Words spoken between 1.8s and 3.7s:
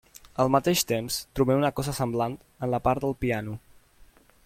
cosa semblant en la part del piano.